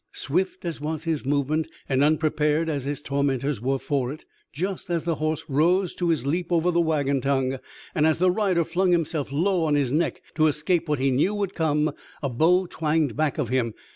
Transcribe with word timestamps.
Swift 0.13 0.65
as 0.65 0.81
was 0.81 1.03
his 1.03 1.27
movement, 1.27 1.67
and 1.87 2.03
unprepared 2.03 2.67
as 2.67 2.85
his 2.85 3.03
tormentors 3.03 3.61
were 3.61 3.77
for 3.77 4.11
it, 4.11 4.25
just 4.51 4.89
as 4.89 5.03
the 5.03 5.13
horse 5.21 5.43
rose 5.47 5.93
to 5.93 6.09
his 6.09 6.25
leap 6.25 6.51
over 6.51 6.71
the 6.71 6.81
wagon 6.81 7.21
tongue, 7.21 7.59
and 7.93 8.07
as 8.07 8.17
the 8.17 8.31
rider 8.31 8.63
flung 8.63 8.91
himself 8.91 9.31
low 9.31 9.63
on 9.63 9.75
his 9.75 9.91
neck 9.91 10.23
to 10.33 10.47
escape 10.47 10.89
what 10.89 10.97
he 10.97 11.11
knew 11.11 11.35
would 11.35 11.53
come, 11.53 11.91
a 12.23 12.29
bow 12.31 12.65
twanged 12.65 13.15
back 13.15 13.37
of 13.37 13.49
him. 13.49 13.75